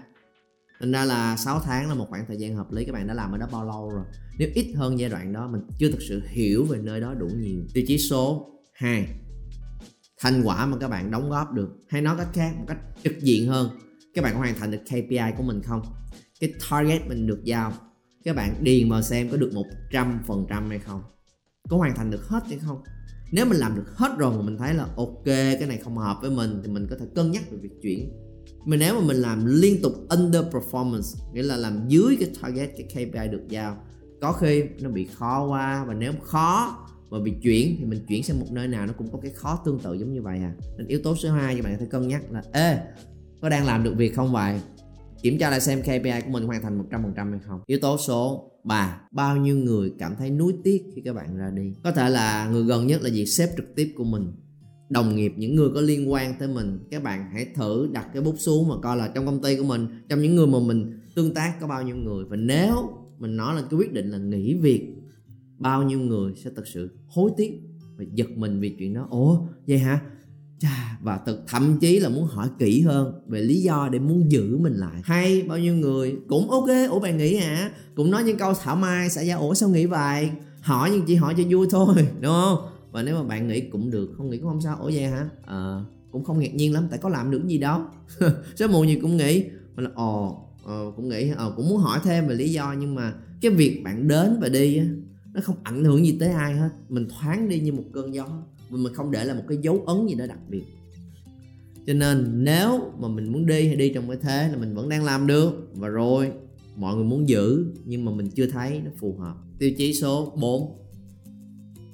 thành 0.80 0.92
ra 0.92 1.04
là 1.04 1.36
6 1.36 1.60
tháng 1.60 1.88
là 1.88 1.94
một 1.94 2.06
khoảng 2.08 2.24
thời 2.26 2.36
gian 2.36 2.56
hợp 2.56 2.72
lý, 2.72 2.84
các 2.84 2.92
bạn 2.92 3.06
đã 3.06 3.14
làm 3.14 3.32
ở 3.32 3.38
đó 3.38 3.48
bao 3.52 3.66
lâu 3.66 3.90
rồi? 3.90 4.04
Nếu 4.38 4.48
ít 4.54 4.72
hơn 4.76 4.98
giai 4.98 5.10
đoạn 5.10 5.32
đó, 5.32 5.48
mình 5.48 5.60
chưa 5.78 5.90
thực 5.90 6.02
sự 6.08 6.22
hiểu 6.26 6.64
về 6.64 6.78
nơi 6.78 7.00
đó 7.00 7.14
đủ 7.14 7.26
nhiều. 7.26 7.60
Tiêu 7.74 7.84
chí 7.86 7.98
số 7.98 8.50
2 8.72 9.08
thành 10.20 10.42
quả 10.42 10.66
mà 10.66 10.76
các 10.80 10.88
bạn 10.88 11.10
đóng 11.10 11.30
góp 11.30 11.52
được. 11.52 11.68
Hay 11.88 12.02
nói 12.02 12.16
cách 12.18 12.28
khác, 12.32 12.52
một 12.58 12.64
cách 12.68 12.78
trực 13.04 13.20
diện 13.20 13.48
hơn, 13.48 13.70
các 14.14 14.24
bạn 14.24 14.32
có 14.32 14.38
hoàn 14.38 14.54
thành 14.54 14.70
được 14.70 14.80
KPI 14.84 15.32
của 15.36 15.42
mình 15.42 15.62
không? 15.62 15.82
Cái 16.40 16.52
target 16.70 17.08
mình 17.08 17.26
được 17.26 17.44
giao, 17.44 17.72
các 18.24 18.36
bạn 18.36 18.64
điền 18.64 18.90
vào 18.90 19.02
xem 19.02 19.28
có 19.30 19.36
được 19.36 19.50
một 19.54 19.66
trăm 19.92 20.20
phần 20.26 20.46
trăm 20.48 20.70
hay 20.70 20.78
không? 20.78 21.02
Có 21.68 21.76
hoàn 21.76 21.94
thành 21.94 22.10
được 22.10 22.28
hết 22.28 22.42
hay 22.46 22.58
không? 22.58 22.82
Nếu 23.32 23.46
mình 23.46 23.58
làm 23.58 23.76
được 23.76 23.96
hết 23.96 24.18
rồi 24.18 24.36
mà 24.36 24.42
mình 24.42 24.58
thấy 24.58 24.74
là 24.74 24.86
ok, 24.96 25.24
cái 25.24 25.66
này 25.68 25.78
không 25.78 25.96
hợp 25.96 26.16
với 26.20 26.30
mình, 26.30 26.60
thì 26.64 26.72
mình 26.72 26.86
có 26.90 26.96
thể 27.00 27.06
cân 27.14 27.30
nhắc 27.30 27.42
về 27.50 27.58
việc 27.62 27.72
chuyển 27.82 28.12
mà 28.68 28.76
nếu 28.76 28.94
mà 28.94 29.06
mình 29.06 29.16
làm 29.16 29.46
liên 29.46 29.82
tục 29.82 29.92
underperformance, 30.08 31.34
nghĩa 31.34 31.42
là 31.42 31.56
làm 31.56 31.88
dưới 31.88 32.16
cái 32.20 32.30
target 32.42 32.70
cái 32.76 33.06
KPI 33.06 33.28
được 33.28 33.42
giao, 33.48 33.76
có 34.20 34.32
khi 34.32 34.62
nó 34.80 34.90
bị 34.90 35.06
khó 35.14 35.46
quá, 35.46 35.84
và 35.84 35.94
nếu 35.94 36.12
khó 36.22 36.78
mà 37.10 37.18
bị 37.20 37.32
chuyển 37.42 37.76
thì 37.78 37.84
mình 37.84 38.04
chuyển 38.08 38.22
sang 38.22 38.40
một 38.40 38.46
nơi 38.50 38.68
nào 38.68 38.86
nó 38.86 38.92
cũng 38.98 39.12
có 39.12 39.18
cái 39.22 39.30
khó 39.30 39.62
tương 39.64 39.78
tự 39.78 39.94
giống 39.94 40.12
như 40.12 40.22
vậy 40.22 40.38
à. 40.38 40.52
Nên 40.78 40.86
yếu 40.86 41.00
tố 41.04 41.16
số 41.16 41.30
2 41.30 41.56
các 41.56 41.64
bạn 41.64 41.78
phải 41.78 41.86
cân 41.86 42.08
nhắc 42.08 42.32
là, 42.32 42.42
ê, 42.52 42.78
có 43.40 43.48
đang 43.48 43.66
làm 43.66 43.84
được 43.84 43.94
việc 43.96 44.14
không 44.14 44.32
vậy? 44.32 44.60
Kiểm 45.22 45.38
tra 45.38 45.50
lại 45.50 45.60
xem 45.60 45.82
KPI 45.82 46.20
của 46.24 46.30
mình 46.30 46.44
hoàn 46.44 46.62
thành 46.62 46.82
100% 46.90 47.30
hay 47.30 47.40
không. 47.46 47.60
Yếu 47.66 47.78
tố 47.82 47.98
số 47.98 48.50
3 48.64 49.00
bao 49.12 49.36
nhiêu 49.36 49.56
người 49.56 49.92
cảm 49.98 50.16
thấy 50.18 50.30
nuối 50.30 50.54
tiếc 50.64 50.84
khi 50.94 51.02
các 51.04 51.12
bạn 51.12 51.36
ra 51.36 51.50
đi? 51.50 51.74
Có 51.84 51.92
thể 51.92 52.10
là 52.10 52.48
người 52.52 52.64
gần 52.64 52.86
nhất 52.86 53.02
là 53.02 53.10
gì 53.10 53.26
sếp 53.26 53.50
trực 53.56 53.74
tiếp 53.76 53.92
của 53.96 54.04
mình 54.04 54.32
đồng 54.90 55.16
nghiệp 55.16 55.32
những 55.36 55.54
người 55.54 55.68
có 55.74 55.80
liên 55.80 56.12
quan 56.12 56.34
tới 56.38 56.48
mình 56.48 56.78
các 56.90 57.02
bạn 57.02 57.30
hãy 57.32 57.46
thử 57.54 57.88
đặt 57.92 58.06
cái 58.14 58.22
bút 58.22 58.34
xuống 58.38 58.68
mà 58.68 58.74
coi 58.82 58.96
là 58.96 59.08
trong 59.14 59.26
công 59.26 59.42
ty 59.42 59.56
của 59.56 59.64
mình 59.64 59.86
trong 60.08 60.22
những 60.22 60.36
người 60.36 60.46
mà 60.46 60.58
mình 60.58 61.00
tương 61.14 61.34
tác 61.34 61.60
có 61.60 61.66
bao 61.66 61.82
nhiêu 61.82 61.96
người. 61.96 62.24
Và 62.24 62.36
nếu 62.36 62.90
mình 63.18 63.36
nói 63.36 63.54
là 63.54 63.62
cái 63.70 63.78
quyết 63.78 63.92
định 63.92 64.10
là 64.10 64.18
nghỉ 64.18 64.54
việc 64.54 64.92
bao 65.58 65.82
nhiêu 65.82 65.98
người 65.98 66.32
sẽ 66.44 66.50
thật 66.56 66.66
sự 66.66 66.90
hối 67.08 67.30
tiếc 67.36 67.60
và 67.96 68.04
giật 68.14 68.30
mình 68.36 68.60
vì 68.60 68.74
chuyện 68.78 68.94
đó. 68.94 69.06
Ủa 69.10 69.40
vậy 69.66 69.78
hả? 69.78 70.00
Chà, 70.58 70.98
và 71.02 71.20
thực 71.26 71.44
thậm 71.46 71.78
chí 71.80 72.00
là 72.00 72.08
muốn 72.08 72.26
hỏi 72.26 72.48
kỹ 72.58 72.80
hơn 72.80 73.12
về 73.26 73.40
lý 73.40 73.62
do 73.62 73.88
để 73.92 73.98
muốn 73.98 74.32
giữ 74.32 74.58
mình 74.58 74.74
lại. 74.74 75.00
Hay 75.04 75.42
bao 75.42 75.58
nhiêu 75.58 75.74
người 75.74 76.16
cũng 76.28 76.50
ok 76.50 76.68
ủa 76.90 77.00
bạn 77.00 77.18
nghĩ 77.18 77.36
hả? 77.36 77.70
Cũng 77.94 78.10
nói 78.10 78.22
những 78.24 78.38
câu 78.38 78.54
thảo 78.54 78.76
mai 78.76 79.10
xã 79.10 79.22
giao. 79.22 79.40
Ủa 79.40 79.54
sao 79.54 79.68
nghĩ 79.68 79.86
vậy? 79.86 80.30
Hỏi 80.60 80.90
nhưng 80.92 81.02
chỉ 81.06 81.14
hỏi 81.14 81.34
cho 81.36 81.42
vui 81.50 81.66
thôi 81.70 81.94
đúng 82.20 82.32
không? 82.32 82.58
Và 82.90 83.02
nếu 83.02 83.14
mà 83.14 83.22
bạn 83.22 83.48
nghĩ 83.48 83.60
cũng 83.60 83.90
được 83.90 84.14
không 84.16 84.30
nghĩ 84.30 84.38
cũng 84.38 84.48
không 84.48 84.60
sao. 84.60 84.76
Ủa 84.80 84.90
vậy 84.94 85.06
hả? 85.06 85.28
À, 85.46 85.84
cũng 86.10 86.24
không 86.24 86.38
ngạc 86.38 86.54
nhiên 86.54 86.72
lắm 86.72 86.86
tại 86.90 86.98
có 87.02 87.08
làm 87.08 87.30
được 87.30 87.42
gì 87.46 87.58
đâu 87.58 87.80
sớm 88.56 88.72
muộn 88.72 88.88
gì 88.88 88.98
cũng 89.02 89.16
nghĩ 89.16 89.44
mà 89.74 89.82
là 89.82 89.90
ồ 89.94 90.44
ờ, 90.64 90.92
cũng 90.96 91.08
nghĩ 91.08 91.30
ờ, 91.36 91.52
cũng 91.56 91.68
muốn 91.68 91.78
hỏi 91.78 92.00
thêm 92.04 92.28
về 92.28 92.34
lý 92.34 92.52
do 92.52 92.74
nhưng 92.80 92.94
mà 92.94 93.14
cái 93.40 93.50
việc 93.50 93.80
bạn 93.84 94.08
đến 94.08 94.38
và 94.40 94.48
đi 94.48 94.76
á 94.76 94.84
nó 95.38 95.40
không 95.40 95.56
ảnh 95.62 95.84
hưởng 95.84 96.06
gì 96.06 96.16
tới 96.20 96.28
ai 96.28 96.54
hết. 96.54 96.68
Mình 96.88 97.08
thoáng 97.08 97.48
đi 97.48 97.60
như 97.60 97.72
một 97.72 97.84
cơn 97.92 98.14
gió 98.14 98.26
và 98.70 98.78
mình 98.78 98.92
không 98.94 99.10
để 99.10 99.24
là 99.24 99.34
một 99.34 99.42
cái 99.48 99.58
dấu 99.62 99.84
ấn 99.86 100.06
gì 100.06 100.14
đó 100.14 100.26
đặc 100.26 100.38
biệt. 100.48 100.64
Cho 101.86 101.94
nên 101.94 102.44
nếu 102.44 102.92
mà 102.98 103.08
mình 103.08 103.32
muốn 103.32 103.46
đi 103.46 103.66
hay 103.66 103.76
đi 103.76 103.92
trong 103.94 104.08
cái 104.08 104.18
thế 104.22 104.48
là 104.48 104.56
mình 104.56 104.74
vẫn 104.74 104.88
đang 104.88 105.04
làm 105.04 105.26
được. 105.26 105.70
Và 105.74 105.88
rồi 105.88 106.32
mọi 106.76 106.96
người 106.96 107.04
muốn 107.04 107.28
giữ 107.28 107.66
nhưng 107.84 108.04
mà 108.04 108.12
mình 108.12 108.30
chưa 108.30 108.46
thấy 108.46 108.80
nó 108.84 108.90
phù 108.98 109.16
hợp. 109.18 109.34
Tiêu 109.58 109.70
chí 109.78 109.94
số 109.94 110.32
4 110.40 110.78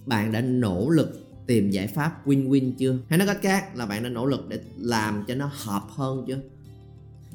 bạn 0.07 0.33
đã 0.33 0.41
nỗ 0.41 0.91
lực 0.91 1.21
tìm 1.47 1.71
giải 1.71 1.87
pháp 1.87 2.27
win-win 2.27 2.73
chưa? 2.79 2.99
Hay 3.09 3.19
nói 3.19 3.29
cách 3.29 3.39
khác 3.43 3.77
là 3.77 3.87
bạn 3.87 4.03
đã 4.03 4.09
nỗ 4.09 4.27
lực 4.27 4.49
để 4.49 4.59
làm 4.77 5.25
cho 5.29 5.35
nó 5.35 5.51
hợp 5.53 5.83
hơn 5.89 6.25
chưa? 6.27 6.39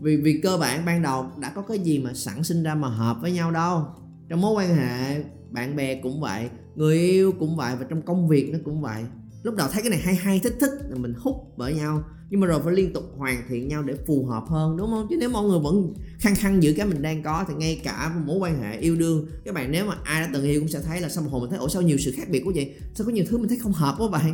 Vì 0.01 0.17
vì 0.17 0.39
cơ 0.43 0.57
bản 0.57 0.85
ban 0.85 1.01
đầu 1.01 1.25
đã 1.39 1.49
có 1.49 1.61
cái 1.61 1.79
gì 1.79 1.99
mà 1.99 2.13
sẵn 2.13 2.43
sinh 2.43 2.63
ra 2.63 2.75
mà 2.75 2.87
hợp 2.87 3.17
với 3.21 3.31
nhau 3.31 3.51
đâu. 3.51 3.85
Trong 4.29 4.41
mối 4.41 4.53
quan 4.53 4.75
hệ, 4.75 5.23
bạn 5.49 5.75
bè 5.75 5.95
cũng 5.95 6.21
vậy, 6.21 6.49
người 6.75 6.97
yêu 6.97 7.33
cũng 7.39 7.55
vậy 7.55 7.75
và 7.79 7.85
trong 7.89 8.01
công 8.01 8.27
việc 8.27 8.49
nó 8.53 8.59
cũng 8.65 8.81
vậy 8.81 9.03
lúc 9.43 9.55
đầu 9.55 9.67
thấy 9.71 9.81
cái 9.81 9.89
này 9.89 9.99
hay 9.99 10.15
hay, 10.15 10.39
thích 10.43 10.55
thích, 10.59 10.71
là 10.89 10.95
mình 10.95 11.13
hút 11.17 11.35
bởi 11.57 11.73
nhau. 11.73 12.03
Nhưng 12.29 12.39
mà 12.39 12.47
rồi 12.47 12.61
phải 12.63 12.73
liên 12.73 12.93
tục 12.93 13.03
hoàn 13.17 13.43
thiện 13.49 13.67
nhau 13.67 13.83
để 13.83 13.93
phù 14.07 14.25
hợp 14.25 14.43
hơn, 14.47 14.77
đúng 14.77 14.91
không? 14.91 15.07
Chứ 15.09 15.17
nếu 15.19 15.29
mọi 15.29 15.45
người 15.45 15.59
vẫn 15.59 15.93
khăng 16.19 16.35
khăng 16.35 16.63
giữ 16.63 16.73
cái 16.77 16.87
mình 16.87 17.01
đang 17.01 17.23
có 17.23 17.45
thì 17.47 17.53
ngay 17.57 17.81
cả 17.83 18.15
mối 18.25 18.37
quan 18.37 18.61
hệ 18.61 18.77
yêu 18.79 18.95
đương, 18.95 19.27
các 19.45 19.53
bạn 19.53 19.71
nếu 19.71 19.85
mà 19.85 19.95
ai 20.03 20.21
đã 20.21 20.29
từng 20.33 20.43
yêu 20.43 20.59
cũng 20.59 20.69
sẽ 20.69 20.81
thấy 20.81 21.01
là 21.01 21.09
sau 21.09 21.23
một 21.23 21.29
hồi 21.31 21.41
mình 21.41 21.49
thấy, 21.49 21.59
ủa, 21.59 21.67
sao 21.67 21.81
nhiều 21.81 21.97
sự 21.97 22.13
khác 22.15 22.29
biệt 22.29 22.41
quá 22.45 22.51
vậy? 22.55 22.75
Sao 22.93 23.07
có 23.07 23.13
nhiều 23.13 23.25
thứ 23.29 23.37
mình 23.37 23.47
thấy 23.47 23.57
không 23.57 23.71
hợp 23.71 23.95
quá 23.97 24.07
vậy? 24.11 24.31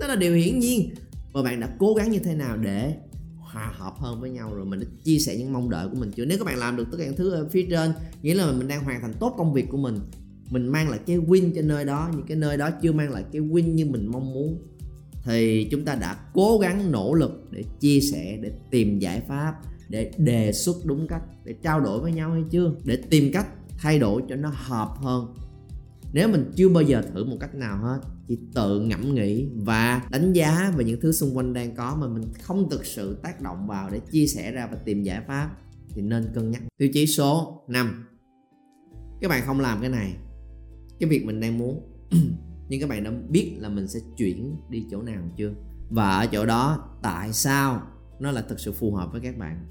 Đó 0.00 0.06
là 0.06 0.16
điều 0.16 0.34
hiển 0.34 0.58
nhiên. 0.58 0.90
Và 1.32 1.42
bạn 1.42 1.60
đã 1.60 1.68
cố 1.78 1.94
gắng 1.94 2.10
như 2.10 2.18
thế 2.18 2.34
nào 2.34 2.56
để 2.56 2.94
hòa 3.38 3.72
hợp 3.76 3.94
hơn 3.98 4.20
với 4.20 4.30
nhau 4.30 4.54
rồi 4.54 4.64
mình 4.64 4.80
đã 4.80 4.86
chia 5.04 5.18
sẻ 5.18 5.36
những 5.36 5.52
mong 5.52 5.70
đợi 5.70 5.88
của 5.88 5.96
mình 5.96 6.10
chưa? 6.16 6.24
Nếu 6.24 6.38
các 6.38 6.44
bạn 6.44 6.58
làm 6.58 6.76
được 6.76 6.84
tất 6.90 6.96
cả 6.98 7.04
những 7.04 7.16
thứ 7.16 7.30
ở 7.30 7.48
phía 7.48 7.66
trên, 7.70 7.92
nghĩa 8.22 8.34
là 8.34 8.52
mình 8.52 8.68
đang 8.68 8.84
hoàn 8.84 9.00
thành 9.00 9.12
tốt 9.20 9.34
công 9.38 9.52
việc 9.52 9.66
của 9.68 9.78
mình 9.78 9.98
mình 10.50 10.68
mang 10.68 10.88
lại 10.88 11.00
cái 11.06 11.18
win 11.18 11.52
cho 11.54 11.62
nơi 11.62 11.84
đó, 11.84 12.10
những 12.16 12.26
cái 12.26 12.36
nơi 12.36 12.56
đó 12.56 12.70
chưa 12.82 12.92
mang 12.92 13.10
lại 13.10 13.24
cái 13.32 13.42
win 13.42 13.74
như 13.74 13.86
mình 13.86 14.06
mong 14.06 14.34
muốn, 14.34 14.62
thì 15.24 15.68
chúng 15.70 15.84
ta 15.84 15.94
đã 15.94 16.16
cố 16.34 16.58
gắng 16.58 16.92
nỗ 16.92 17.14
lực 17.14 17.48
để 17.50 17.64
chia 17.80 18.00
sẻ, 18.00 18.38
để 18.42 18.52
tìm 18.70 18.98
giải 18.98 19.20
pháp, 19.28 19.54
để 19.88 20.12
đề 20.16 20.52
xuất 20.52 20.76
đúng 20.84 21.06
cách, 21.08 21.22
để 21.44 21.54
trao 21.62 21.80
đổi 21.80 22.00
với 22.00 22.12
nhau 22.12 22.30
hay 22.30 22.42
chưa? 22.50 22.72
Để 22.84 22.98
tìm 23.10 23.32
cách 23.32 23.46
thay 23.78 23.98
đổi 23.98 24.22
cho 24.28 24.36
nó 24.36 24.52
hợp 24.54 24.88
hơn. 24.96 25.34
Nếu 26.12 26.28
mình 26.28 26.52
chưa 26.56 26.68
bao 26.68 26.82
giờ 26.82 27.02
thử 27.14 27.24
một 27.24 27.36
cách 27.40 27.54
nào 27.54 27.78
hết, 27.78 28.00
chỉ 28.28 28.38
tự 28.54 28.80
ngẫm 28.80 29.14
nghĩ 29.14 29.48
và 29.54 30.02
đánh 30.10 30.32
giá 30.32 30.72
về 30.76 30.84
những 30.84 31.00
thứ 31.00 31.12
xung 31.12 31.36
quanh 31.36 31.52
đang 31.52 31.74
có 31.74 31.96
mà 32.00 32.08
mình 32.08 32.24
không 32.42 32.70
thực 32.70 32.86
sự 32.86 33.18
tác 33.22 33.40
động 33.40 33.66
vào 33.66 33.90
để 33.90 34.00
chia 34.10 34.26
sẻ 34.26 34.52
ra 34.52 34.68
và 34.72 34.78
tìm 34.84 35.02
giải 35.02 35.20
pháp, 35.26 35.50
thì 35.88 36.02
nên 36.02 36.30
cân 36.34 36.50
nhắc. 36.50 36.62
Tiêu 36.78 36.88
chí 36.92 37.06
số 37.06 37.62
5 37.68 38.04
các 39.20 39.28
bạn 39.28 39.42
không 39.46 39.60
làm 39.60 39.80
cái 39.80 39.90
này 39.90 40.12
cái 41.00 41.08
việc 41.10 41.24
mình 41.24 41.40
đang 41.40 41.58
muốn 41.58 41.80
nhưng 42.68 42.80
các 42.80 42.88
bạn 42.88 43.04
đã 43.04 43.10
biết 43.28 43.56
là 43.58 43.68
mình 43.68 43.88
sẽ 43.88 44.00
chuyển 44.16 44.56
đi 44.70 44.84
chỗ 44.90 45.02
nào 45.02 45.22
chưa? 45.36 45.52
Và 45.90 46.10
ở 46.10 46.26
chỗ 46.26 46.46
đó, 46.46 46.88
tại 47.02 47.32
sao 47.32 47.82
nó 48.20 48.30
là 48.30 48.42
thực 48.42 48.60
sự 48.60 48.72
phù 48.72 48.92
hợp 48.92 49.12
với 49.12 49.20
các 49.20 49.38
bạn? 49.38 49.66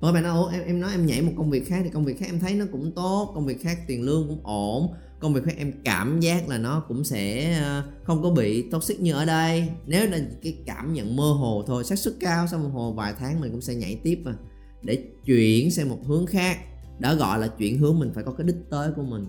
Mỗi 0.00 0.12
bạn 0.12 0.22
nói 0.22 0.38
ủa, 0.38 0.48
em 0.48 0.62
em 0.62 0.80
nói 0.80 0.92
em 0.92 1.06
nhảy 1.06 1.22
một 1.22 1.32
công 1.36 1.50
việc 1.50 1.68
khác 1.68 1.80
thì 1.84 1.90
công 1.90 2.04
việc 2.04 2.18
khác 2.18 2.26
em 2.28 2.40
thấy 2.40 2.54
nó 2.54 2.64
cũng 2.72 2.92
tốt, 2.92 3.32
công 3.34 3.46
việc 3.46 3.60
khác 3.62 3.78
tiền 3.86 4.02
lương 4.02 4.28
cũng 4.28 4.40
ổn. 4.42 4.92
Công 5.20 5.34
việc 5.34 5.44
khác 5.44 5.54
em 5.56 5.72
cảm 5.84 6.20
giác 6.20 6.48
là 6.48 6.58
nó 6.58 6.84
cũng 6.88 7.04
sẽ 7.04 7.52
ờ, 7.62 7.84
không 8.04 8.22
có 8.22 8.30
bị 8.30 8.70
toxic 8.70 9.00
như 9.00 9.12
ở 9.12 9.24
đây. 9.24 9.68
Nếu 9.86 10.10
là 10.10 10.18
cái 10.42 10.56
cảm 10.66 10.92
nhận 10.92 11.16
mơ 11.16 11.32
hồ 11.32 11.64
thôi, 11.66 11.84
xác 11.84 11.98
suất 11.98 12.14
cao, 12.20 12.46
sau 12.46 12.60
một 12.60 12.68
hồ 12.72 12.92
vài 12.92 13.14
tháng 13.18 13.40
mình 13.40 13.52
cũng 13.52 13.60
sẽ 13.60 13.74
nhảy 13.74 14.00
tiếp 14.04 14.18
mà 14.24 14.36
để 14.82 15.04
chuyển 15.24 15.70
sang 15.70 15.88
một 15.88 15.98
hướng 16.06 16.26
khác, 16.26 16.58
đó 16.98 17.14
gọi 17.14 17.38
là 17.38 17.48
chuyển 17.48 17.78
hướng 17.78 17.98
mình 17.98 18.10
phải 18.14 18.24
có 18.24 18.32
cái 18.32 18.46
đích 18.46 18.56
tới 18.70 18.92
của 18.96 19.02
mình 19.02 19.26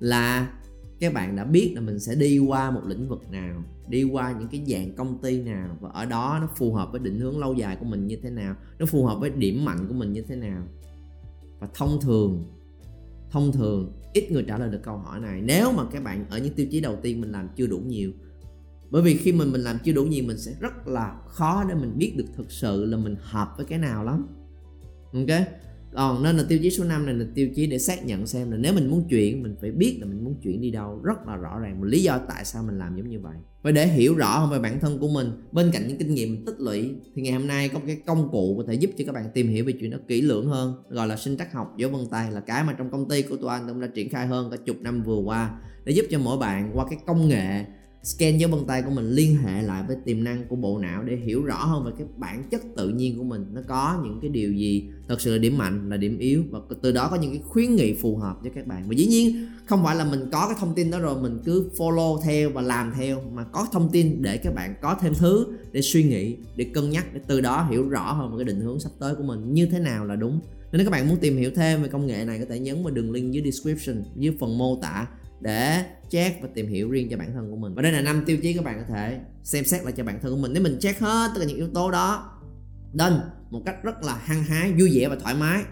là 0.00 0.52
các 1.00 1.14
bạn 1.14 1.36
đã 1.36 1.44
biết 1.44 1.72
là 1.74 1.80
mình 1.80 1.98
sẽ 1.98 2.14
đi 2.14 2.38
qua 2.38 2.70
một 2.70 2.82
lĩnh 2.86 3.08
vực 3.08 3.30
nào, 3.30 3.62
đi 3.88 4.02
qua 4.02 4.34
những 4.38 4.48
cái 4.48 4.64
dạng 4.66 4.94
công 4.94 5.18
ty 5.18 5.42
nào 5.42 5.76
và 5.80 5.90
ở 5.92 6.04
đó 6.04 6.38
nó 6.40 6.48
phù 6.56 6.74
hợp 6.74 6.88
với 6.92 7.00
định 7.00 7.20
hướng 7.20 7.38
lâu 7.38 7.54
dài 7.54 7.76
của 7.80 7.86
mình 7.86 8.06
như 8.06 8.16
thế 8.22 8.30
nào, 8.30 8.56
nó 8.78 8.86
phù 8.86 9.04
hợp 9.04 9.20
với 9.20 9.30
điểm 9.30 9.64
mạnh 9.64 9.88
của 9.88 9.94
mình 9.94 10.12
như 10.12 10.22
thế 10.22 10.36
nào. 10.36 10.62
Và 11.60 11.68
thông 11.74 12.00
thường 12.00 12.44
thông 13.30 13.52
thường 13.52 13.92
ít 14.12 14.32
người 14.32 14.44
trả 14.48 14.58
lời 14.58 14.68
được 14.68 14.80
câu 14.82 14.96
hỏi 14.96 15.20
này. 15.20 15.40
Nếu 15.40 15.72
mà 15.72 15.84
các 15.92 16.04
bạn 16.04 16.26
ở 16.30 16.38
những 16.38 16.54
tiêu 16.54 16.66
chí 16.70 16.80
đầu 16.80 16.96
tiên 17.02 17.20
mình 17.20 17.32
làm 17.32 17.48
chưa 17.56 17.66
đủ 17.66 17.78
nhiều, 17.78 18.12
bởi 18.90 19.02
vì 19.02 19.16
khi 19.16 19.32
mình 19.32 19.52
mình 19.52 19.60
làm 19.60 19.78
chưa 19.84 19.92
đủ 19.92 20.04
nhiều, 20.04 20.24
mình 20.26 20.38
sẽ 20.38 20.54
rất 20.60 20.88
là 20.88 21.20
khó 21.26 21.64
để 21.68 21.74
mình 21.74 21.98
biết 21.98 22.14
được 22.16 22.24
thực 22.36 22.52
sự 22.52 22.84
là 22.84 22.96
mình 22.96 23.16
hợp 23.20 23.54
với 23.56 23.66
cái 23.66 23.78
nào 23.78 24.04
lắm. 24.04 24.26
Ok? 25.12 25.48
Còn 25.92 26.22
nên 26.22 26.36
là 26.36 26.44
tiêu 26.48 26.58
chí 26.62 26.70
số 26.70 26.84
5 26.84 27.06
này 27.06 27.14
là 27.14 27.24
tiêu 27.34 27.48
chí 27.54 27.66
để 27.66 27.78
xác 27.78 28.06
nhận 28.06 28.26
xem 28.26 28.50
là 28.50 28.56
nếu 28.56 28.72
mình 28.72 28.90
muốn 28.90 29.08
chuyển, 29.08 29.42
mình 29.42 29.56
phải 29.60 29.70
biết 29.70 29.98
là 30.00 30.06
mình 30.06 30.24
muốn 30.24 30.34
chuyển 30.42 30.60
đi 30.60 30.70
đâu. 30.70 31.00
Rất 31.02 31.26
là 31.26 31.36
rõ 31.36 31.58
ràng 31.58 31.80
một 31.80 31.86
lý 31.86 32.02
do 32.02 32.18
tại 32.28 32.44
sao 32.44 32.62
mình 32.62 32.78
làm 32.78 32.96
giống 32.96 33.10
như 33.10 33.20
vậy. 33.20 33.36
Và 33.62 33.70
để 33.70 33.86
hiểu 33.86 34.14
rõ 34.14 34.38
hơn 34.38 34.50
về 34.50 34.58
bản 34.58 34.80
thân 34.80 34.98
của 34.98 35.08
mình, 35.08 35.30
bên 35.52 35.70
cạnh 35.72 35.88
những 35.88 35.98
kinh 35.98 36.14
nghiệm 36.14 36.44
tích 36.44 36.60
lũy, 36.60 36.90
thì 37.14 37.22
ngày 37.22 37.32
hôm 37.32 37.46
nay 37.46 37.68
có 37.68 37.78
một 37.78 37.84
cái 37.86 37.96
công 38.06 38.28
cụ 38.30 38.54
có 38.58 38.64
thể 38.68 38.74
giúp 38.74 38.90
cho 38.98 39.04
các 39.04 39.12
bạn 39.12 39.24
tìm 39.34 39.48
hiểu 39.48 39.64
về 39.64 39.72
chuyện 39.80 39.90
đó 39.90 39.98
kỹ 40.08 40.22
lưỡng 40.22 40.46
hơn, 40.46 40.74
gọi 40.88 41.06
là 41.06 41.16
sinh 41.16 41.36
trắc 41.36 41.52
học, 41.52 41.74
dấu 41.76 41.90
vân 41.90 42.06
tay, 42.10 42.30
là 42.32 42.40
cái 42.40 42.64
mà 42.64 42.72
trong 42.78 42.90
công 42.90 43.08
ty 43.08 43.22
của 43.22 43.36
tụi 43.36 43.50
anh 43.50 43.68
cũng 43.68 43.80
đã 43.80 43.86
triển 43.86 44.10
khai 44.10 44.26
hơn 44.26 44.50
cả 44.50 44.56
chục 44.56 44.76
năm 44.80 45.02
vừa 45.02 45.18
qua, 45.18 45.50
để 45.84 45.92
giúp 45.92 46.06
cho 46.10 46.18
mỗi 46.18 46.38
bạn 46.38 46.70
qua 46.74 46.86
cái 46.90 46.98
công 47.06 47.28
nghệ 47.28 47.64
scan 48.08 48.38
dấu 48.38 48.50
vân 48.50 48.66
tay 48.66 48.82
của 48.82 48.90
mình, 48.90 49.10
liên 49.10 49.36
hệ 49.36 49.62
lại 49.62 49.84
với 49.86 49.96
tiềm 50.04 50.24
năng 50.24 50.44
của 50.48 50.56
bộ 50.56 50.78
não 50.78 51.02
để 51.02 51.16
hiểu 51.16 51.44
rõ 51.44 51.64
hơn 51.64 51.84
về 51.84 51.92
cái 51.98 52.06
bản 52.16 52.44
chất 52.50 52.62
tự 52.76 52.88
nhiên 52.88 53.18
của 53.18 53.24
mình. 53.24 53.44
Nó 53.52 53.60
có 53.68 54.00
những 54.04 54.18
cái 54.22 54.30
điều 54.30 54.52
gì 54.52 54.90
thật 55.08 55.20
sự 55.20 55.32
là 55.32 55.38
điểm 55.38 55.58
mạnh, 55.58 55.90
là 55.90 55.96
điểm 55.96 56.18
yếu, 56.18 56.42
và 56.50 56.58
từ 56.82 56.92
đó 56.92 57.08
có 57.10 57.16
những 57.16 57.30
cái 57.30 57.42
khuyến 57.44 57.76
nghị 57.76 57.94
phù 57.94 58.16
hợp 58.16 58.38
với 58.42 58.50
các 58.54 58.66
bạn. 58.66 58.88
Và 58.88 58.94
dĩ 58.94 59.06
nhiên, 59.06 59.46
không 59.66 59.84
phải 59.84 59.96
là 59.96 60.04
mình 60.04 60.20
có 60.32 60.46
cái 60.48 60.56
thông 60.60 60.74
tin 60.74 60.90
đó 60.90 60.98
rồi 60.98 61.22
mình 61.22 61.38
cứ 61.44 61.70
follow 61.76 62.20
theo 62.20 62.50
và 62.50 62.62
làm 62.62 62.92
theo, 62.96 63.22
mà 63.32 63.44
có 63.44 63.66
thông 63.72 63.90
tin 63.92 64.22
để 64.22 64.36
các 64.36 64.54
bạn 64.54 64.74
có 64.82 64.96
thêm 65.00 65.12
thứ 65.14 65.46
để 65.72 65.82
suy 65.82 66.04
nghĩ, 66.04 66.36
để 66.56 66.64
cân 66.74 66.90
nhắc, 66.90 67.14
để 67.14 67.20
từ 67.26 67.40
đó 67.40 67.68
hiểu 67.70 67.88
rõ 67.88 68.12
hơn 68.12 68.30
về 68.30 68.44
cái 68.44 68.54
định 68.54 68.64
hướng 68.64 68.80
sắp 68.80 68.90
tới 68.98 69.14
của 69.14 69.24
mình 69.24 69.54
như 69.54 69.66
thế 69.66 69.78
nào 69.78 70.04
là 70.04 70.16
đúng. 70.16 70.40
Nên 70.72 70.78
nếu 70.78 70.84
các 70.84 70.90
bạn 70.90 71.08
muốn 71.08 71.16
tìm 71.16 71.36
hiểu 71.36 71.50
thêm 71.56 71.82
về 71.82 71.88
công 71.88 72.06
nghệ 72.06 72.24
này, 72.24 72.38
có 72.38 72.44
thể 72.48 72.58
nhấn 72.58 72.82
vào 72.84 72.94
đường 72.94 73.12
link 73.12 73.32
dưới 73.32 73.44
description, 73.44 74.04
dưới 74.16 74.36
phần 74.40 74.58
mô 74.58 74.76
tả 74.82 75.06
để 75.40 75.84
check 76.10 76.42
và 76.42 76.48
tìm 76.54 76.68
hiểu 76.68 76.90
riêng 76.90 77.08
cho 77.10 77.16
bản 77.16 77.32
thân 77.34 77.50
của 77.50 77.56
mình. 77.56 77.74
Và 77.74 77.82
đây 77.82 77.92
là 77.92 78.00
năm 78.00 78.22
tiêu 78.26 78.36
chí 78.42 78.52
các 78.52 78.64
bạn 78.64 78.78
có 78.78 78.94
thể 78.94 79.20
xem 79.44 79.64
xét 79.64 79.84
lại 79.84 79.92
cho 79.96 80.04
bản 80.04 80.18
thân 80.22 80.32
của 80.32 80.38
mình. 80.38 80.52
Nếu 80.52 80.62
mình 80.62 80.78
check 80.80 81.00
hết 81.00 81.30
tất 81.34 81.40
cả 81.40 81.46
những 81.46 81.56
yếu 81.56 81.68
tố 81.74 81.90
đó 81.90 82.32
nên 82.92 83.12
một 83.50 83.62
cách 83.66 83.82
rất 83.82 84.02
là 84.02 84.14
hăng 84.14 84.44
hái 84.44 84.72
vui 84.72 84.90
vẻ 84.94 85.08
và 85.08 85.16
thoải 85.16 85.34
mái 85.34 85.62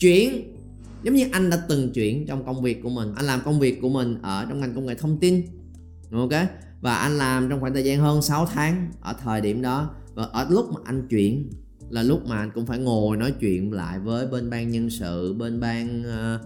chuyển. 0.00 0.56
Giống 1.02 1.14
như 1.14 1.26
anh 1.32 1.50
đã 1.50 1.62
từng 1.68 1.92
chuyển 1.92 2.26
trong 2.26 2.46
công 2.46 2.62
việc 2.62 2.82
của 2.82 2.90
mình. 2.90 3.14
Anh 3.16 3.26
làm 3.26 3.40
công 3.44 3.60
việc 3.60 3.80
của 3.82 3.88
mình 3.88 4.22
ở 4.22 4.46
trong 4.48 4.60
ngành 4.60 4.74
công 4.74 4.86
nghệ 4.86 4.94
thông 4.94 5.20
tin. 5.20 5.42
Ok? 6.12 6.32
Và 6.80 6.94
anh 6.94 7.18
làm 7.18 7.48
trong 7.48 7.60
khoảng 7.60 7.74
thời 7.74 7.84
gian 7.84 8.00
hơn 8.00 8.22
6 8.22 8.46
tháng 8.46 8.90
ở 9.00 9.14
thời 9.24 9.40
điểm 9.40 9.62
đó. 9.62 9.94
Và 10.14 10.22
ở 10.22 10.46
lúc 10.50 10.66
mà 10.72 10.80
anh 10.84 11.08
chuyển 11.08 11.50
là 11.90 12.02
lúc 12.02 12.26
mà 12.26 12.36
anh 12.36 12.50
cũng 12.54 12.66
phải 12.66 12.78
ngồi 12.78 13.16
nói 13.16 13.34
chuyện 13.40 13.72
lại 13.72 13.98
với 13.98 14.26
bên 14.26 14.50
ban 14.50 14.70
nhân 14.70 14.90
sự 14.90 15.34
bên 15.34 15.60
ban 15.60 16.02
uh, 16.02 16.40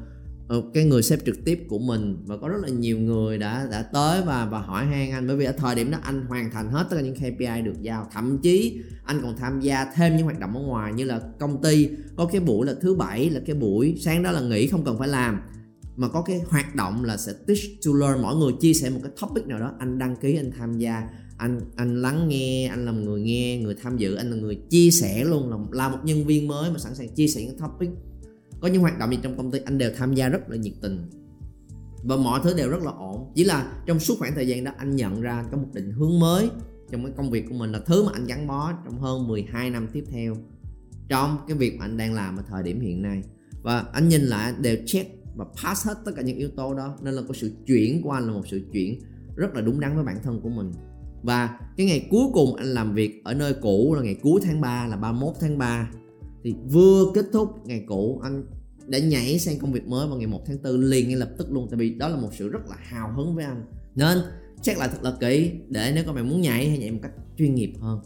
Ừ, 0.49 0.63
cái 0.75 0.85
người 0.85 1.03
sếp 1.03 1.25
trực 1.25 1.45
tiếp 1.45 1.67
của 1.69 1.79
mình 1.79 2.17
và 2.27 2.37
có 2.37 2.49
rất 2.49 2.57
là 2.63 2.69
nhiều 2.69 2.99
người 2.99 3.39
đã 3.39 3.67
đã 3.71 3.83
tới 3.83 4.23
và 4.23 4.47
và 4.47 4.59
hỏi 4.59 4.87
han 4.87 5.11
anh. 5.11 5.27
Bởi 5.27 5.37
vì 5.37 5.45
ở 5.45 5.53
thời 5.53 5.75
điểm 5.75 5.91
đó 5.91 5.99
anh 6.03 6.27
hoàn 6.27 6.51
thành 6.51 6.71
hết 6.71 6.87
tất 6.91 6.97
cả 6.97 7.03
những 7.03 7.15
KPI 7.15 7.63
được 7.65 7.83
giao. 7.83 8.09
Thậm 8.13 8.39
chí 8.39 8.81
anh 9.05 9.21
còn 9.23 9.37
tham 9.37 9.61
gia 9.61 9.85
thêm 9.95 10.17
những 10.17 10.25
hoạt 10.25 10.41
động 10.41 10.57
ở 10.57 10.63
ngoài 10.63 10.93
như 10.93 11.05
là 11.05 11.21
công 11.41 11.63
ty. 11.63 11.89
Có 12.17 12.27
cái 12.27 12.41
buổi 12.41 12.67
là 12.67 12.75
thứ 12.81 12.95
bảy, 12.95 13.31
là 13.31 13.41
cái 13.47 13.57
buổi 13.57 13.97
sáng 14.01 14.23
đó 14.23 14.31
là 14.31 14.41
nghỉ, 14.41 14.67
không 14.67 14.85
cần 14.85 14.99
phải 14.99 15.09
làm. 15.09 15.41
Mà 15.97 16.09
có 16.09 16.23
cái 16.23 16.41
hoạt 16.49 16.75
động 16.75 17.05
là 17.05 17.17
sẽ 17.17 17.33
teach 17.47 17.61
to 17.87 17.93
learn. 18.01 18.23
Mỗi 18.23 18.37
người 18.37 18.53
chia 18.61 18.75
sẻ 18.75 18.91
một 18.91 19.01
cái 19.03 19.13
topic 19.21 19.47
nào 19.47 19.59
đó, 19.59 19.73
anh 19.79 19.99
đăng 19.99 20.17
ký, 20.17 20.37
anh 20.37 20.51
tham 20.59 20.79
gia. 20.79 21.09
Anh 21.39 21.61
anh 21.77 22.03
lắng 22.03 22.29
nghe, 22.29 22.67
anh 22.67 22.85
làm 22.85 23.05
người 23.05 23.21
nghe, 23.21 23.59
người 23.59 23.75
tham 23.83 23.97
dự, 23.97 24.15
anh 24.15 24.31
là 24.31 24.37
người 24.37 24.59
chia 24.71 24.91
sẻ 24.91 25.25
luôn. 25.25 25.51
Là 25.51 25.57
là 25.73 25.89
một 25.89 25.99
nhân 26.05 26.27
viên 26.27 26.49
mới 26.49 26.71
mà 26.71 26.79
sẵn 26.79 26.95
sàng 26.95 27.09
chia 27.09 27.27
sẻ 27.27 27.45
những 27.45 27.59
topic 27.59 27.91
có 28.65 28.71
những 28.71 28.83
hoạt 28.83 28.99
động 28.99 29.11
gì 29.11 29.19
trong 29.23 29.37
công 29.37 29.51
ty, 29.51 29.59
anh 29.65 29.79
đều 29.79 29.91
tham 29.97 30.15
gia 30.15 30.29
rất 30.29 30.51
là 30.51 30.57
nhiệt 30.57 30.73
tình. 30.83 31.11
Và 32.05 32.17
mọi 32.17 32.41
thứ 32.45 32.55
đều 32.57 32.71
rất 32.71 32.83
là 32.83 32.91
ổn. 32.91 33.33
Chỉ 33.35 33.45
là 33.45 33.73
trong 33.87 34.01
suốt 34.01 34.15
khoảng 34.19 34.35
thời 34.35 34.49
gian 34.49 34.65
đó, 34.65 34.73
anh 34.77 34.97
nhận 34.97 35.21
ra 35.21 35.37
anh 35.37 35.47
có 35.51 35.57
một 35.57 35.69
định 35.73 35.93
hướng 35.93 36.21
mới 36.21 36.49
trong 36.91 37.05
cái 37.05 37.13
công 37.17 37.31
việc 37.31 37.45
của 37.49 37.55
mình 37.55 37.73
là 37.73 37.81
thứ 37.87 38.05
mà 38.05 38.11
anh 38.15 38.27
gắn 38.27 38.47
bó 38.47 38.73
trong 38.85 38.99
hơn 38.99 39.29
12 39.29 39.71
năm 39.71 39.89
tiếp 39.93 40.05
theo 40.11 40.37
trong 41.09 41.39
cái 41.49 41.57
việc 41.57 41.77
mà 41.79 41.85
anh 41.85 41.97
đang 41.97 42.15
làm 42.15 42.37
ở 42.37 42.43
thời 42.49 42.63
điểm 42.63 42.81
hiện 42.81 43.03
nay. 43.03 43.23
Và 43.63 43.85
anh 43.93 44.09
nhìn 44.09 44.23
lại, 44.23 44.53
anh 44.53 44.63
đều 44.63 44.77
check 44.87 45.11
và 45.37 45.45
pass 45.45 45.87
hết 45.87 45.95
tất 46.05 46.13
cả 46.17 46.23
những 46.23 46.37
yếu 46.37 46.49
tố 46.57 46.75
đó. 46.75 46.97
Nên 47.03 47.15
là 47.15 47.23
có 47.29 47.35
sự 47.35 47.53
chuyển 47.67 48.03
của 48.03 48.11
anh 48.11 48.27
là 48.27 48.33
một 48.33 48.49
sự 48.51 48.61
chuyển 48.73 49.01
rất 49.37 49.55
là 49.55 49.61
đúng 49.61 49.81
đắn 49.81 49.95
với 49.95 50.05
bản 50.05 50.17
thân 50.23 50.41
của 50.41 50.49
mình. 50.51 50.73
Và 51.23 51.59
cái 51.77 51.87
ngày 51.87 52.07
cuối 52.11 52.25
cùng 52.33 52.57
anh 52.57 52.67
làm 52.67 52.95
việc 52.95 53.25
ở 53.25 53.35
nơi 53.35 53.55
cũ 53.63 53.95
là 53.95 54.03
ngày 54.03 54.17
cuối 54.23 54.41
tháng 54.45 54.61
3 54.61 54.87
là 54.87 54.97
31 54.97 55.35
tháng 55.41 55.59
3 55.59 55.91
thì 56.45 56.55
vừa 56.71 57.13
kết 57.15 57.27
thúc 57.33 57.67
ngày 57.67 57.85
cũ 57.87 58.21
anh 58.23 58.45
đã 58.87 58.99
nhảy 58.99 59.39
sang 59.39 59.59
công 59.59 59.73
việc 59.73 59.87
mới 59.87 60.09
vào 60.09 60.17
ngày 60.19 60.27
1 60.27 60.43
tháng 60.47 60.63
4 60.63 60.81
liền 60.81 61.09
ngay 61.09 61.17
lập 61.17 61.31
tức 61.39 61.53
luôn 61.53 61.67
tại 61.71 61.79
vì 61.79 61.95
đó 61.95 62.09
là 62.09 62.17
một 62.17 62.31
sự 62.33 62.49
rất 62.49 62.69
là 62.69 62.77
hào 62.79 63.13
hứng 63.17 63.35
với 63.35 63.45
anh 63.45 63.65
nên 63.95 64.19
check 64.63 64.79
lại 64.79 64.89
thật 64.93 65.03
là 65.03 65.13
kỹ 65.21 65.51
để 65.69 65.93
nếu 65.95 66.05
các 66.05 66.13
bạn 66.13 66.29
muốn 66.29 66.41
nhảy 66.41 66.69
hay 66.69 66.79
nhảy 66.79 66.91
một 66.91 66.99
cách 67.03 67.13
chuyên 67.39 67.55
nghiệp 67.55 67.73
hơn 67.81 68.01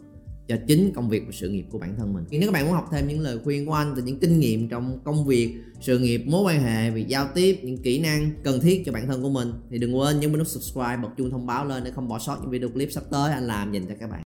cho 0.49 0.57
chính 0.67 0.93
công 0.95 1.09
việc 1.09 1.23
và 1.27 1.33
sự 1.33 1.49
nghiệp 1.49 1.65
của 1.71 1.79
bản 1.79 1.95
thân 1.99 2.13
mình. 2.13 2.25
Nếu 2.31 2.41
các 2.45 2.53
bạn 2.53 2.65
muốn 2.65 2.75
học 2.75 2.89
thêm 2.93 3.09
những 3.09 3.21
lời 3.21 3.39
khuyên 3.45 3.67
của 3.67 3.73
anh 3.73 3.93
từ 3.97 4.03
những 4.03 4.19
kinh 4.19 4.41
nghiệm 4.41 4.69
trong 4.69 4.99
công 5.05 5.27
việc, 5.27 5.55
sự 5.81 5.99
nghiệp, 5.99 6.23
mối 6.27 6.43
quan 6.43 6.63
hệ, 6.63 6.91
việc 6.91 7.09
giao 7.09 7.29
tiếp, 7.35 7.61
những 7.63 7.79
kỹ 7.79 7.99
năng 7.99 8.31
cần 8.43 8.61
thiết 8.61 8.83
cho 8.87 8.93
bản 8.93 9.07
thân 9.07 9.23
của 9.23 9.31
mình 9.31 9.53
thì 9.71 9.79
đừng 9.79 9.99
quên 9.99 10.21
nhấn 10.21 10.33
nút 10.33 10.47
subscribe, 10.47 10.97
bật 11.03 11.09
chuông 11.19 11.31
thông 11.31 11.47
báo 11.47 11.65
lên 11.65 11.85
để 11.85 11.91
không 11.91 12.09
bỏ 12.09 12.19
sót 12.19 12.39
những 12.41 12.51
video 12.51 12.69
clip 12.69 12.93
sắp 12.93 13.05
tới 13.11 13.33
anh 13.33 13.47
làm 13.47 13.73
dành 13.73 13.87
cho 13.89 13.95
các 14.01 14.11
bạn. 14.11 14.17